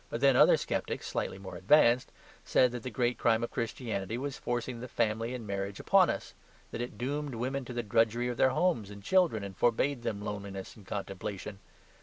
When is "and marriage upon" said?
5.35-6.09